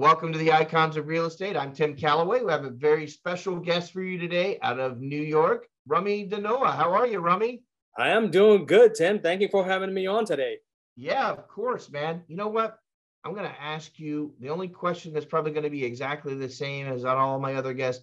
[0.00, 1.58] Welcome to the Icons of Real Estate.
[1.58, 2.40] I'm Tim Calloway.
[2.40, 6.74] We have a very special guest for you today out of New York, Rummy Dhanoa.
[6.74, 7.64] How are you, Rummy?
[7.98, 9.18] I am doing good, Tim.
[9.18, 10.56] Thank you for having me on today.
[10.96, 12.22] Yeah, of course, man.
[12.28, 12.78] You know what?
[13.24, 16.48] I'm going to ask you the only question that's probably going to be exactly the
[16.48, 18.02] same as on all my other guests.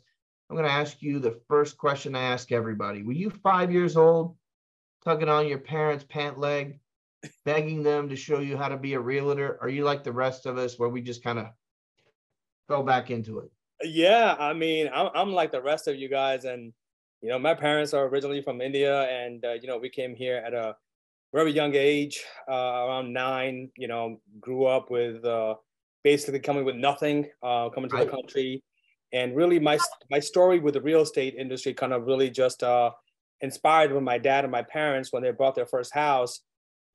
[0.51, 3.01] I'm going to ask you the first question I ask everybody.
[3.01, 4.35] Were you five years old,
[5.03, 6.79] tugging on your parents' pant leg,
[7.43, 9.57] begging them to show you how to be a realtor?
[9.61, 11.47] Are you like the rest of us where we just kind of
[12.67, 13.51] fell back into it.
[13.83, 16.73] Yeah, I mean, I'm, I'm like the rest of you guys, and
[17.21, 20.37] you know, my parents are originally from India, and uh, you know, we came here
[20.37, 20.75] at a
[21.33, 23.69] very young age, uh, around nine.
[23.77, 25.55] You know, grew up with uh,
[26.03, 28.63] basically coming with nothing, uh, coming to the country,
[29.13, 29.77] and really my
[30.09, 32.91] my story with the real estate industry kind of really just uh,
[33.41, 36.41] inspired with my dad and my parents when they bought their first house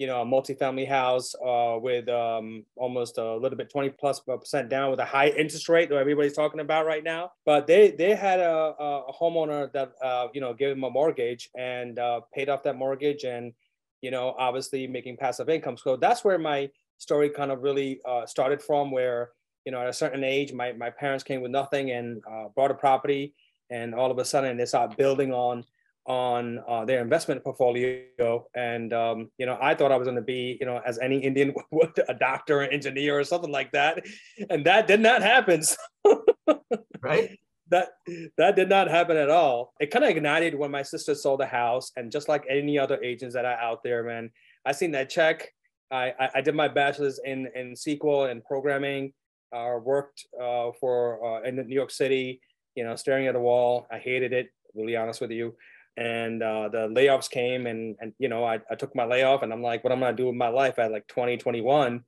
[0.02, 4.68] you know, a multifamily house uh, with um, almost a little bit 20 plus percent
[4.68, 7.30] down with a high interest rate that everybody's talking about right now.
[7.46, 11.50] But they they had a, a homeowner that uh, you know gave them a mortgage
[11.56, 13.52] and uh, paid off that mortgage and
[14.00, 15.76] you know obviously making passive income.
[15.76, 18.90] So that's where my story kind of really uh, started from.
[18.90, 19.30] Where
[19.64, 22.72] you know at a certain age, my my parents came with nothing and uh, bought
[22.72, 23.34] a property,
[23.70, 25.62] and all of a sudden they started building on
[26.06, 28.46] on uh, their investment portfolio.
[28.54, 31.18] And, um, you know, I thought I was going to be, you know, as any
[31.18, 34.04] Indian would, a doctor, an engineer, or something like that.
[34.50, 35.62] And that did not happen.
[37.00, 37.38] right.
[37.70, 37.88] That
[38.36, 39.72] that did not happen at all.
[39.80, 43.02] It kind of ignited when my sister sold the house, and just like any other
[43.02, 44.30] agents that are out there, man,
[44.66, 45.48] I seen that check.
[45.90, 49.14] I, I, I did my bachelor's in in SQL and programming.
[49.56, 52.42] Uh, worked uh, for uh, in New York City.
[52.74, 53.86] You know, staring at a wall.
[53.90, 54.48] I hated it.
[54.74, 55.54] Really honest with you
[55.96, 59.52] and uh, the layoffs came and and you know I, I took my layoff and
[59.52, 62.02] i'm like what am i'm gonna do with my life at like 2021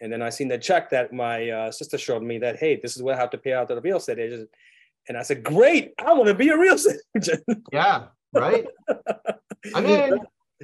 [0.00, 2.96] and then i seen the check that my uh, sister showed me that hey this
[2.96, 4.48] is what i have to pay out to the real estate agent.
[5.08, 7.42] And i said great i want to be a real estate agent.
[7.72, 8.66] Yeah right?
[9.74, 10.18] I'm in.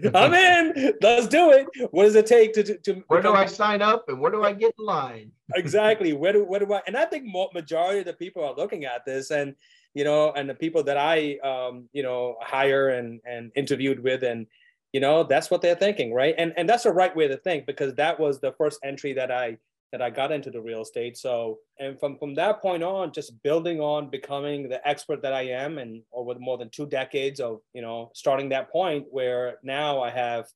[0.15, 0.95] I'm in.
[1.03, 1.67] Let's do it.
[1.91, 4.53] What does it take to, to where do i sign up and where do i
[4.53, 5.33] get in line?
[5.55, 6.13] Exactly.
[6.23, 9.05] Where do where do i and i think majority of the people are looking at
[9.05, 9.55] this and
[9.95, 14.23] you know, and the people that I, um, you know, hire and and interviewed with,
[14.23, 14.47] and
[14.93, 16.35] you know, that's what they're thinking, right?
[16.39, 19.31] And and that's the right way to think because that was the first entry that
[19.31, 19.59] I
[19.93, 21.19] that I got into the real estate.
[21.19, 25.43] So, and from from that point on, just building on becoming the expert that I
[25.43, 30.01] am, and over more than two decades of you know starting that point where now
[30.03, 30.47] I have,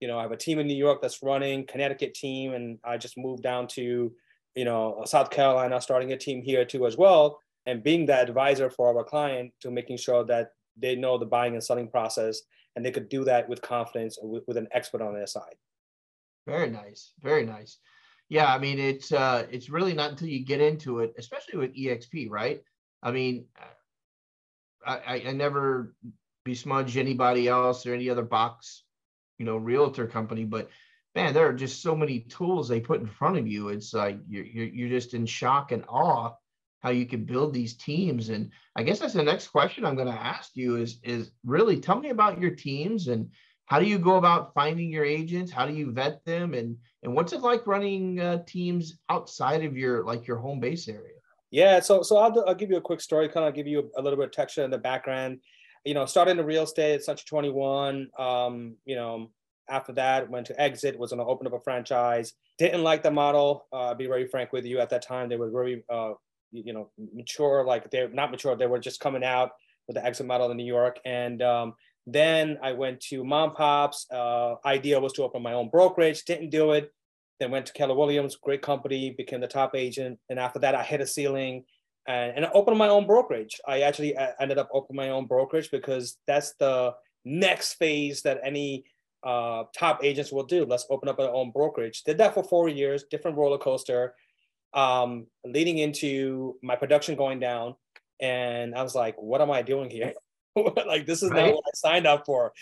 [0.00, 2.98] you know, I have a team in New York that's running, Connecticut team, and I
[2.98, 4.12] just moved down to,
[4.54, 8.70] you know, South Carolina, starting a team here too as well and being the advisor
[8.70, 12.42] for our client to making sure that they know the buying and selling process
[12.74, 15.54] and they could do that with confidence with, with an expert on their side.
[16.46, 17.78] Very nice very nice.
[18.28, 21.76] Yeah i mean it's uh it's really not until you get into it especially with
[21.76, 22.62] exp right?
[23.02, 23.46] I mean
[24.86, 25.94] i i never
[26.44, 28.84] besmudge anybody else or any other box
[29.38, 30.70] you know realtor company but
[31.16, 33.70] man there are just so many tools they put in front of you.
[33.70, 36.32] It's like you're, you're, you're just in shock and awe
[36.86, 38.28] how you can build these teams.
[38.28, 41.80] And I guess that's the next question I'm going to ask you is, is really
[41.80, 43.28] tell me about your teams and
[43.64, 45.50] how do you go about finding your agents?
[45.50, 46.54] How do you vet them?
[46.54, 50.86] And, and what's it like running uh, teams outside of your, like your home base
[50.86, 51.16] area?
[51.50, 54.02] Yeah, so so I'll, I'll give you a quick story, kind of give you a,
[54.02, 55.40] little bit of texture in the background.
[55.84, 58.10] You know, started in real estate at Century 21.
[58.16, 59.30] Um, you know,
[59.68, 62.34] after that, went to Exit, was going to open up a franchise.
[62.58, 63.66] Didn't like the model.
[63.72, 64.78] Uh, be very frank with you.
[64.78, 66.12] At that time, they were very uh,
[66.64, 69.50] you know mature like they're not mature they were just coming out
[69.86, 70.98] with the exit model in new york.
[71.04, 71.74] And um,
[72.06, 74.06] then i went to mom pops.
[74.10, 76.92] Uh, idea was to open my own brokerage didn't do it.
[77.40, 80.18] Then went to keller williams great company became the top agent.
[80.30, 81.64] And after that i hit a ceiling
[82.06, 83.60] and, and I opened my own brokerage.
[83.66, 86.94] I actually uh, ended up opening my own brokerage because that's the
[87.24, 88.84] next phase that any
[89.24, 90.64] uh, top agents will do.
[90.64, 92.04] Let's open up our own brokerage.
[92.04, 94.14] Did that for four years different roller coaster
[94.74, 97.74] um, leading into my production going down.
[98.20, 100.14] And I was like, what am I doing here?
[100.86, 101.46] like, this is right.
[101.46, 102.52] not what I signed up for.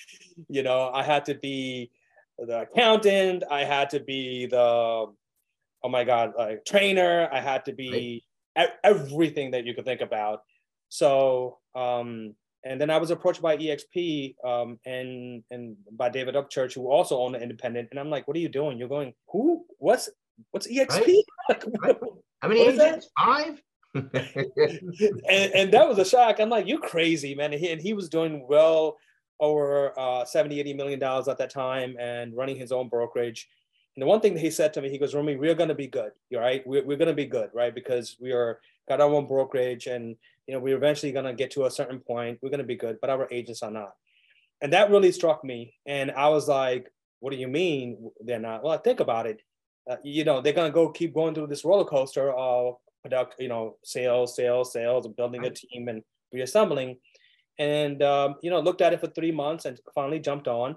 [0.48, 1.90] You know, I had to be
[2.38, 3.44] the accountant.
[3.50, 7.28] I had to be the oh my god, like trainer.
[7.32, 8.24] I had to be
[8.56, 8.70] right.
[8.82, 10.42] everything that you could think about.
[10.88, 12.34] So um,
[12.64, 17.18] and then I was approached by EXP um, and and by David Upchurch, who also
[17.18, 17.88] owned the Independent.
[17.90, 18.78] And I'm like, what are you doing?
[18.78, 19.64] You're going who?
[19.78, 20.08] What's
[20.50, 21.22] what's EXP?
[21.48, 21.64] Right.
[21.80, 21.96] right.
[22.40, 23.10] How many agents?
[23.18, 23.60] Five.
[23.94, 24.12] and,
[25.28, 26.40] and that was a shock.
[26.40, 27.52] I'm like, you're crazy, man.
[27.52, 28.96] And he, and he was doing well
[29.40, 33.48] over uh, 70, 80 million dollars at that time and running his own brokerage.
[33.96, 35.74] And the one thing that he said to me, he goes, Rummy, we're going to
[35.74, 36.12] be good.
[36.28, 36.66] You're right.
[36.66, 37.74] We're, we're going to be good, right?
[37.74, 40.16] Because we are got our own brokerage and,
[40.46, 42.38] you know, we're eventually going to get to a certain point.
[42.42, 43.94] We're going to be good, but our agents are not.
[44.60, 45.74] And that really struck me.
[45.86, 48.64] And I was like, what do you mean they're not?
[48.64, 49.40] Well, think about it.
[49.88, 53.36] Uh, you know, they're going to go keep going through this roller coaster of product,
[53.38, 56.02] you know, sales, sales, sales, and building a team and
[56.32, 56.96] reassembling.
[57.58, 60.76] And um, you know, looked at it for three months and finally jumped on.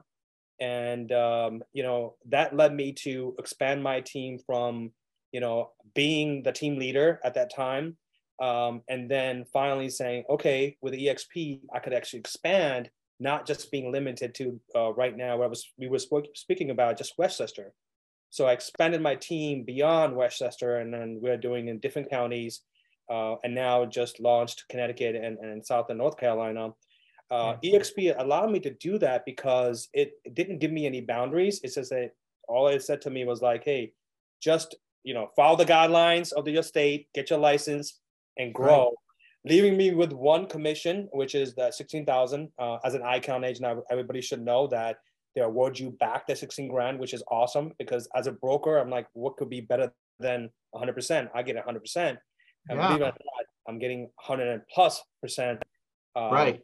[0.60, 4.92] And um, you know, that led me to expand my team from,
[5.32, 7.98] you know, being the team leader at that time.
[8.40, 12.90] Um, and then finally saying, okay, with EXP, I could actually expand,
[13.20, 15.38] not just being limited to uh, right now.
[15.38, 16.00] Where I was, we were
[16.36, 17.74] speaking about just Westchester,
[18.38, 22.62] so I expanded my team beyond Westchester, and then we're doing in different counties,
[23.10, 26.70] uh, and now just launched Connecticut and, and South and North Carolina.
[27.32, 31.60] Uh, EXP allowed me to do that because it, it, didn't give me any boundaries.
[31.64, 32.12] It says that
[32.48, 33.94] all it said to me was like, "Hey,
[34.40, 38.00] just you know, follow the guidelines of your state, get your license,
[38.38, 39.52] and grow." Right.
[39.52, 43.84] Leaving me with one commission, which is the sixteen thousand uh, as an icon agent.
[43.90, 44.98] Everybody should know that
[45.38, 48.90] they award you back the 16 grand, which is awesome because as a broker, I'm
[48.90, 51.30] like, what could be better than 100%?
[51.36, 51.78] I get 100%.
[51.96, 52.18] And
[52.70, 52.88] yeah.
[52.88, 55.62] believe it or not, I'm getting 100 plus percent
[56.16, 56.62] um, right.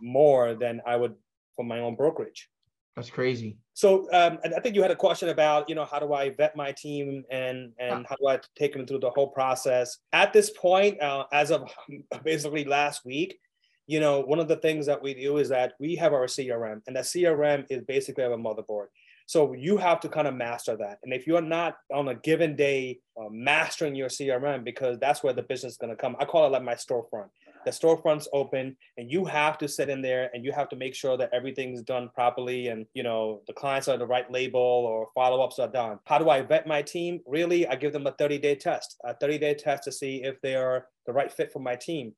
[0.00, 1.14] more than I would
[1.56, 2.48] for my own brokerage.
[2.96, 3.58] That's crazy.
[3.74, 6.56] So um, I think you had a question about, you know, how do I vet
[6.56, 9.98] my team and and how do I take them through the whole process?
[10.12, 11.70] At this point, uh, as of
[12.24, 13.38] basically last week,
[13.86, 16.80] you know, one of the things that we do is that we have our CRM,
[16.86, 18.86] and that CRM is basically our motherboard.
[19.26, 20.98] So you have to kind of master that.
[21.04, 25.32] And if you're not on a given day uh, mastering your CRM, because that's where
[25.32, 26.16] the business is going to come.
[26.18, 27.28] I call it like my storefront.
[27.64, 30.96] The storefront's open, and you have to sit in there, and you have to make
[30.96, 35.08] sure that everything's done properly, and you know the clients are the right label or
[35.14, 35.98] follow-ups are done.
[36.06, 37.20] How do I vet my team?
[37.26, 40.86] Really, I give them a 30-day test, a 30-day test to see if they are
[41.06, 42.14] the right fit for my team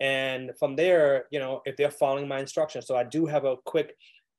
[0.00, 2.86] and from there you know if they're following my instructions.
[2.86, 3.94] So i do have a quick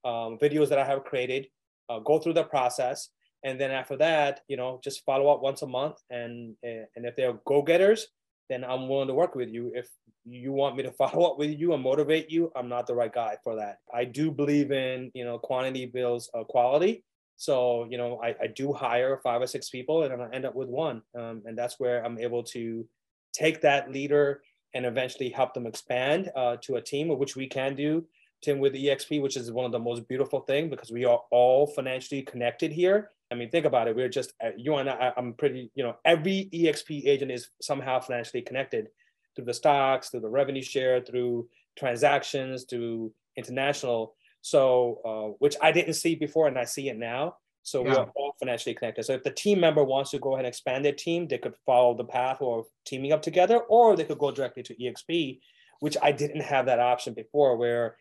[0.06, 1.48] um, videos that i have created
[1.90, 3.10] uh, go through the process.
[3.44, 5.98] And then after that you know just follow up once a month.
[6.10, 8.08] And and if they're go-getters
[8.50, 9.72] then i'm willing to work with you.
[9.76, 9.90] If
[10.24, 13.14] you want me to follow up with you and motivate you i'm not the right
[13.14, 13.80] guy for that.
[13.94, 17.04] I do believe in you know quantity builds uh, quality.
[17.38, 20.56] So you know I, I do hire five or six people and i end up
[20.56, 21.02] with one.
[21.18, 22.88] Um, and that's where i'm able to
[23.34, 24.42] take that leader
[24.74, 28.06] and eventually help them expand uh, to a team, which we can do,
[28.42, 31.68] Tim, with EXP, which is one of the most beautiful thing because we are all
[31.68, 33.12] financially connected here.
[33.32, 33.96] I mean, think about it.
[33.96, 35.12] We're just uh, you and I.
[35.18, 35.72] I'm pretty.
[35.76, 38.88] You know, every EXP agent is somehow financially connected
[39.36, 44.16] through the stocks, through the revenue share, through transactions, through international.
[44.42, 47.36] So, uh, which I didn't see before, and I see it now.
[47.68, 47.90] So yeah.
[47.90, 49.04] we are all financially connected.
[49.04, 51.54] So if the team member wants to go ahead and expand their team, they could
[51.66, 55.40] follow the path or teaming up together, or they could go directly to EXP,
[55.82, 57.58] which I didn't have that option before.
[57.58, 57.98] Where,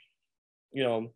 [0.73, 1.11] you know,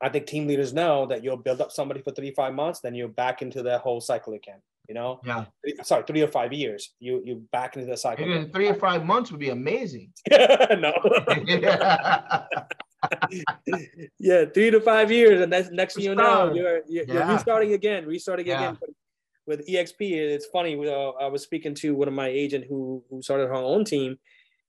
[0.00, 2.94] I think team leaders know that you'll build up somebody for three five months, then
[2.94, 4.62] you're back into that whole cycle again.
[4.88, 5.46] You know, yeah.
[5.82, 6.94] Sorry, three or five years.
[7.00, 8.24] You you back into the cycle.
[8.24, 10.12] Even three or five months would be amazing.
[10.30, 10.92] no.
[14.18, 17.14] yeah, three to five years, and that's next thing you know, you're you're, yeah.
[17.14, 18.70] you're restarting again, restarting yeah.
[18.70, 18.78] again.
[19.46, 20.76] With EXP, it's funny.
[20.76, 24.18] Uh, I was speaking to one of my agent who who started her own team,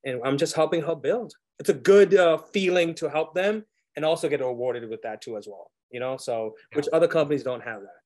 [0.04, 1.34] and I'm just helping her build.
[1.60, 3.66] It's a good uh, feeling to help them,
[3.96, 5.72] and also get awarded with that too as well.
[5.92, 6.78] You know, so yeah.
[6.78, 8.02] which other companies don't have that.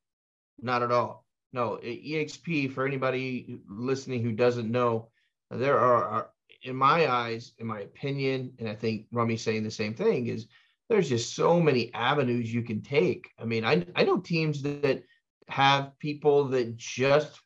[0.61, 1.25] Not at all.
[1.53, 5.07] No, EXP for anybody listening who doesn't know,
[5.49, 6.29] there are
[6.67, 10.47] in my eyes, in my opinion, and I think Rummy's saying the same thing, is
[10.89, 13.29] there's just so many avenues you can take.
[13.39, 15.03] I mean, I, I know teams that
[15.47, 17.39] have people that just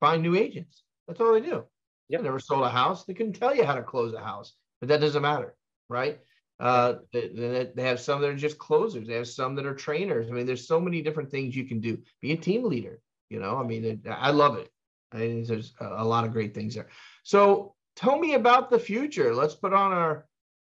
[0.00, 0.84] find new agents.
[1.06, 1.64] That's all they do.
[2.08, 2.20] Yeah.
[2.20, 3.04] never sold a house.
[3.04, 5.54] They couldn't tell you how to close a house, but that doesn't matter,
[5.88, 6.20] right?
[6.60, 9.06] Uh, they, they have some that are just closers.
[9.06, 10.28] They have some that are trainers.
[10.28, 11.98] I mean, there's so many different things you can do.
[12.20, 13.00] Be a team leader.
[13.28, 14.70] You know, I mean, I love it.
[15.12, 16.88] I mean, there's a lot of great things there.
[17.22, 19.34] So tell me about the future.
[19.34, 20.26] Let's put on our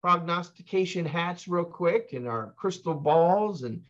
[0.00, 3.82] prognostication hats real quick and our crystal balls and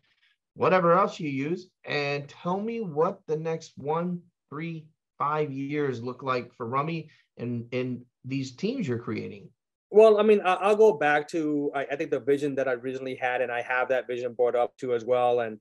[0.55, 4.19] whatever else you use, and tell me what the next one,
[4.49, 4.85] three,
[5.17, 9.49] five years look like for Rummy and and these teams you're creating.
[9.89, 13.41] Well, I mean, I'll go back to I think the vision that I originally had,
[13.41, 15.39] and I have that vision brought up too as well.
[15.39, 15.57] And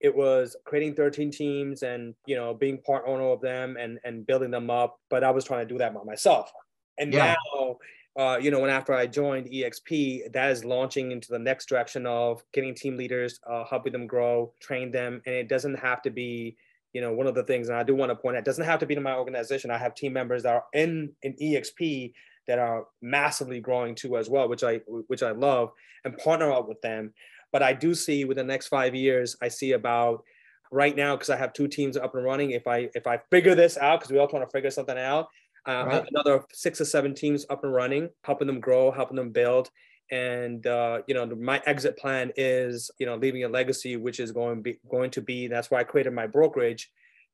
[0.00, 4.26] it was creating 13 teams and you know being part owner of them and and
[4.26, 4.98] building them up.
[5.08, 6.52] But I was trying to do that by myself.
[6.98, 7.34] And yeah.
[7.54, 7.76] now,
[8.16, 12.06] uh, you know, when after I joined EXP, that is launching into the next direction
[12.06, 16.10] of getting team leaders, uh, helping them grow, train them, and it doesn't have to
[16.10, 16.56] be
[16.94, 18.78] you know, one of the things, and I do want to point out, doesn't have
[18.78, 19.70] to be in my organization.
[19.70, 22.12] I have team members that are in in EXP
[22.46, 24.76] that are massively growing too as well, which I
[25.08, 25.72] which I love
[26.04, 27.12] and partner up with them.
[27.52, 30.22] But I do see within the next five years, I see about
[30.70, 32.52] right now because I have two teams up and running.
[32.52, 35.26] If I if I figure this out, because we all want to figure something out,
[35.66, 36.08] uh, right.
[36.10, 39.70] another six or seven teams up and running, helping them grow, helping them build.
[40.10, 44.32] And uh, you know, my exit plan is you know leaving a legacy, which is
[44.32, 45.46] going be going to be.
[45.46, 46.90] That's why I created my brokerage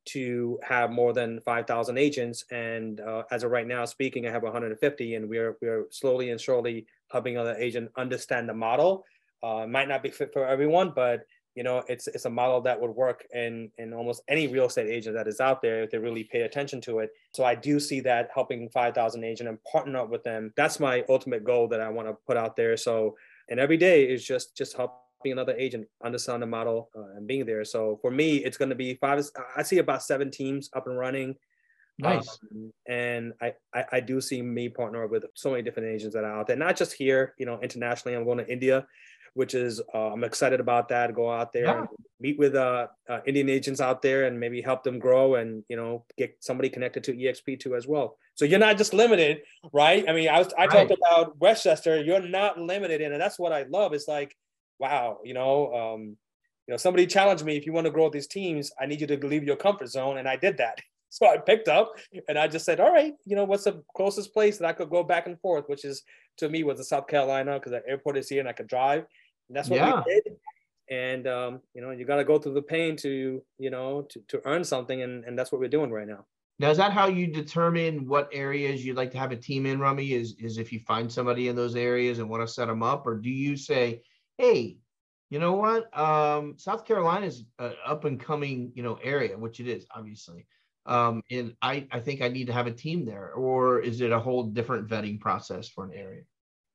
[0.06, 2.44] to have more than 5,000 agents.
[2.50, 6.40] And uh, as of right now, speaking, I have 150, and we're we're slowly and
[6.40, 9.04] surely helping other agent understand the model.
[9.42, 12.80] Uh, might not be fit for everyone, but you know, it's it's a model that
[12.80, 15.98] would work in in almost any real estate agent that is out there if they
[15.98, 17.10] really pay attention to it.
[17.34, 20.52] So I do see that helping 5,000 agent and partner up with them.
[20.56, 22.76] That's my ultimate goal that I want to put out there.
[22.76, 23.16] So
[23.48, 25.00] and every day is just just helping
[25.32, 27.64] another agent, understand the model, uh, and being there.
[27.64, 29.22] So for me, it's going to be five.
[29.56, 31.34] I see about seven teams up and running.
[31.98, 32.38] Nice.
[32.50, 36.24] Um, and I, I, I do see me partner with so many different agents that
[36.24, 37.34] are out there, not just here.
[37.38, 38.86] You know, internationally, I'm going to India,
[39.34, 41.14] which is uh, I'm excited about that.
[41.14, 41.84] Go out there, yeah.
[42.20, 45.76] meet with uh, uh, Indian agents out there, and maybe help them grow, and you
[45.76, 48.16] know, get somebody connected to EXP too as well.
[48.34, 50.08] So you're not just limited, right?
[50.08, 50.70] I mean, I was I right.
[50.70, 52.02] talked about Westchester.
[52.02, 53.92] You're not limited in, and that's what I love.
[53.92, 54.36] It's like
[54.80, 56.16] wow, you know, um,
[56.66, 59.06] you know, somebody challenged me, if you want to grow these teams, I need you
[59.08, 60.18] to leave your comfort zone.
[60.18, 60.78] And I did that.
[61.12, 61.94] So I picked up
[62.28, 64.90] and I just said, all right, you know, what's the closest place that I could
[64.90, 66.04] go back and forth, which is
[66.36, 69.06] to me was the South Carolina because the airport is here and I could drive.
[69.50, 70.00] And that's what yeah.
[70.06, 70.36] we did.
[70.90, 74.20] And, um, you know, you got to go through the pain to, you know, to,
[74.28, 75.02] to earn something.
[75.02, 76.24] And, and that's what we're doing right now.
[76.60, 79.80] Now, is that how you determine what areas you'd like to have a team in,
[79.80, 80.12] Rummy?
[80.12, 83.06] Is, is if you find somebody in those areas and want to set them up?
[83.06, 84.02] Or do you say,
[84.38, 84.78] hey,
[85.30, 85.96] you know what?
[85.98, 90.46] Um, South Carolina is an up and coming, you know, area, which it is obviously.
[90.86, 94.12] Um, and I, I think I need to have a team there, or is it
[94.12, 96.22] a whole different vetting process for an area?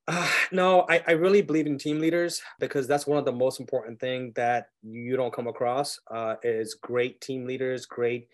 [0.08, 3.60] Uh, no, I, I really believe in team leaders because that's one of the most
[3.60, 8.28] important thing that you don't come across uh, is great team leaders, great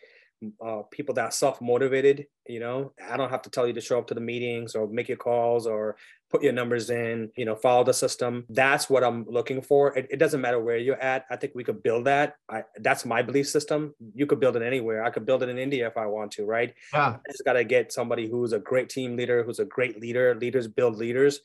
[0.66, 2.92] uh, people that are self-motivated you know?
[3.10, 5.18] I don't have to tell you to show up to the meetings or make your
[5.18, 5.96] calls or
[6.30, 8.46] put your numbers in you know follow the system.
[8.50, 9.98] That's what i'm looking for.
[9.98, 11.26] It, it doesn't matter where you're at.
[11.30, 12.36] I think we could build that.
[12.50, 13.94] I, that's my belief system.
[14.14, 15.04] You could build it anywhere.
[15.04, 16.74] I could build it in india if i want to right?
[16.94, 17.18] Yeah.
[17.26, 20.36] i just got to get somebody who's a great team leader who's a great leader.
[20.36, 21.40] Leaders build leaders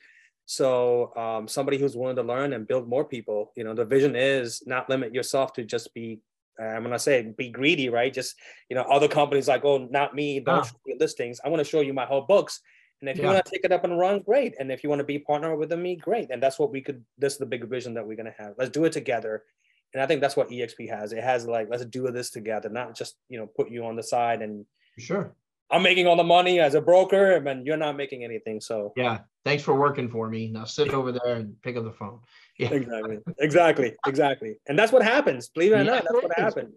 [0.47, 4.17] so um, somebody who's willing to learn and build more people you know the vision
[4.17, 6.21] is not limit yourself to just be
[6.59, 8.13] I'm gonna say be greedy, right?
[8.13, 8.37] Just
[8.69, 11.41] you know, other companies like, oh, not me, don't me listings.
[11.45, 12.61] I want to show you my whole books.
[13.01, 14.55] And if you want to take it up and run, great.
[14.59, 16.31] And if you want to be partner with me, great.
[16.31, 17.05] And that's what we could.
[17.19, 18.55] This is the big vision that we're gonna have.
[18.57, 19.45] Let's do it together.
[19.93, 21.13] And I think that's what EXP has.
[21.13, 24.03] It has like let's do this together, not just you know put you on the
[24.03, 24.65] side and
[24.99, 25.35] sure.
[25.71, 28.61] I'm making all the money as a broker, and you're not making anything.
[28.61, 30.49] So yeah, thanks for working for me.
[30.49, 32.21] Now sit over there and pick up the phone.
[32.59, 32.73] Yeah.
[32.73, 33.19] Exactly.
[33.39, 33.93] Exactly.
[34.07, 34.55] Exactly.
[34.67, 35.51] And that's what happens.
[35.51, 36.73] Believe it or yeah, not, that's what happened.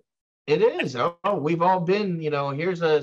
[0.46, 0.98] It is.
[0.98, 3.01] Oh, we've all been, you know, here's a,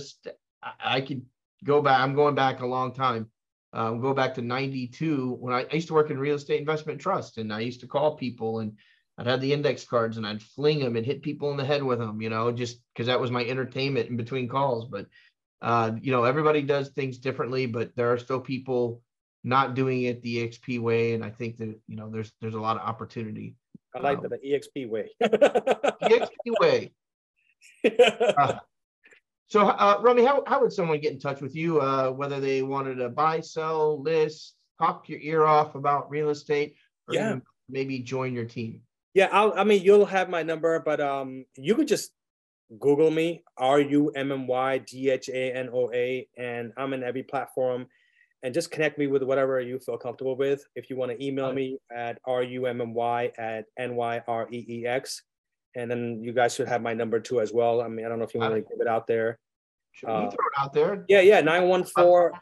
[0.78, 1.24] I could
[1.64, 2.00] go back.
[2.00, 3.30] I'm going back a long time.
[3.72, 7.00] Um, go back to 92 when I, I used to work in real estate investment
[7.00, 8.72] trust and I used to call people and
[9.16, 11.82] I'd have the index cards and I'd fling them and hit people in the head
[11.82, 14.84] with them, you know, just because that was my entertainment in between calls.
[14.84, 15.06] But,
[15.62, 19.02] uh, you know, everybody does things differently, but there are still people
[19.44, 21.14] not doing it the EXP way.
[21.14, 23.54] And I think that, you know, there's, there's a lot of opportunity.
[23.94, 25.10] I like um, the EXP way.
[25.22, 26.28] EXP
[26.60, 26.92] way.
[28.38, 28.58] Uh,
[29.48, 32.62] so, uh, Rummy, how, how would someone get in touch with you, uh, whether they
[32.62, 36.74] wanted to buy, sell, list, talk your ear off about real estate,
[37.08, 37.36] or yeah.
[37.68, 38.82] maybe join your team?
[39.14, 42.10] Yeah, I'll, I mean, you'll have my number, but um, you could just
[42.80, 46.92] Google me, R U M M Y D H A N O A, and I'm
[46.92, 47.86] in every platform
[48.42, 50.64] and just connect me with whatever you feel comfortable with.
[50.74, 52.58] If you want to email me at rummy
[53.38, 55.20] at nyreex,
[55.74, 57.82] and then you guys should have my number too as well.
[57.82, 59.38] I mean, I don't know if you want to give it out there.
[59.92, 61.04] Sure, uh, throw it out there.
[61.08, 62.38] Yeah, yeah, 914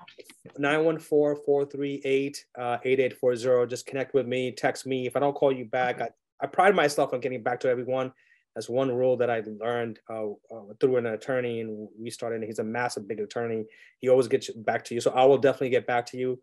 [0.59, 3.71] 914 438 uh, 8840.
[3.71, 5.07] Just connect with me, text me.
[5.07, 8.13] If I don't call you back, I, I pride myself on getting back to everyone.
[8.55, 12.37] That's one rule that I learned uh, uh, through an attorney, and we started.
[12.37, 13.65] And he's a massive, big attorney.
[14.01, 16.41] He always gets back to you, so I will definitely get back to you.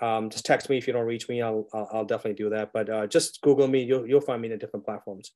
[0.00, 1.42] Um, just text me if you don't reach me.
[1.42, 2.72] I'll I'll, I'll definitely do that.
[2.72, 3.82] But uh, just Google me.
[3.82, 5.32] You'll you'll find me in different platforms.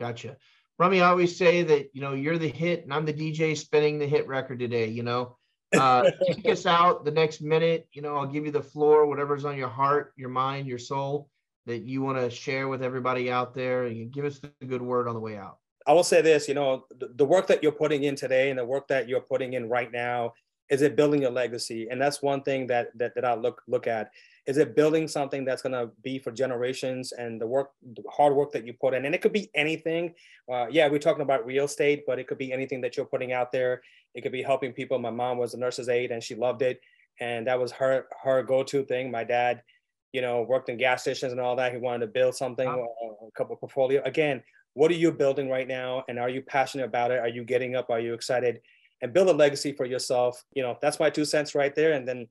[0.00, 0.36] Gotcha.
[0.78, 3.98] Rummy, I always say that you know you're the hit, and I'm the DJ spinning
[3.98, 4.86] the hit record today.
[4.86, 5.36] You know,
[5.76, 7.88] uh, take us out the next minute.
[7.92, 11.28] You know, I'll give you the floor, whatever's on your heart, your mind, your soul
[11.68, 13.84] that you want to share with everybody out there.
[13.84, 15.58] And give us the good word on the way out.
[15.86, 18.64] I will say this, you know, the, work that you're putting in today and the
[18.64, 20.32] work that you're putting in right now
[20.68, 21.88] is it building a legacy?
[21.90, 24.10] And that's one thing that that, that i look look at.
[24.46, 28.34] Is it building something that's going to be for generations and the work the hard
[28.34, 29.06] work that you put in?
[29.06, 30.14] And it could be anything.
[30.52, 33.32] Uh, yeah we're talking about real estate but it could be anything that you're putting
[33.32, 33.82] out there.
[34.14, 34.98] It could be helping people.
[34.98, 36.80] My mom was a nurse's aide and she loved it.
[37.20, 39.10] And that was her her go-to thing.
[39.10, 39.62] My dad
[40.12, 41.72] you know worked in gas stations and all that.
[41.72, 42.88] He wanted to build something wow.
[43.02, 44.02] Uh, a couple portfolio.
[44.04, 44.42] Again
[44.78, 46.04] what are you building right now?
[46.08, 47.18] And are you passionate about it?
[47.18, 47.90] Are you getting up?
[47.90, 48.60] Are you excited?
[49.02, 50.44] And build a legacy for yourself.
[50.54, 51.94] You know that's my two cents right there.
[51.94, 52.28] And then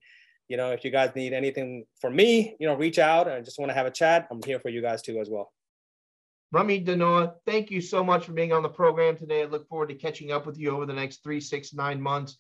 [0.48, 3.28] you know if you guys need anything from me you know reach out.
[3.28, 4.28] I just want to have a chat.
[4.32, 5.52] I'm here for you guys too as well.
[6.54, 9.42] Rummy Dhanoa, thank you so much for being on the program today.
[9.42, 12.38] I look forward to catching up with you over the next three, six, nine months.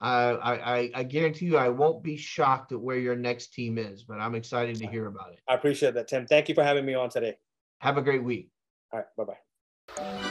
[0.00, 4.02] I, I, I guarantee you I won't be shocked at where your next team is,
[4.02, 5.40] but I'm excited to hear about it.
[5.48, 6.26] I appreciate that, Tim.
[6.26, 7.36] Thank you for having me on today.
[7.78, 8.50] Have a great week.
[8.92, 9.06] All right.
[9.16, 10.29] Bye bye.